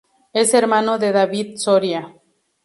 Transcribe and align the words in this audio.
Es 0.33 0.55
hermano 0.55 0.97
de 0.97 1.11
David 1.11 1.57
Soria. 1.57 2.11